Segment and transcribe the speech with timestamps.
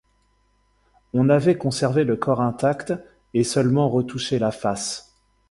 [1.13, 2.91] On avait conservé le corps intact
[3.35, 5.15] et seulement retouché la face.